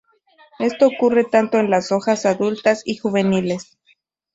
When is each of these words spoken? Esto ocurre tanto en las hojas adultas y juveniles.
Esto 0.57 0.87
ocurre 0.87 1.25
tanto 1.25 1.59
en 1.59 1.69
las 1.69 1.91
hojas 1.91 2.25
adultas 2.25 2.81
y 2.85 2.95
juveniles. 2.97 3.77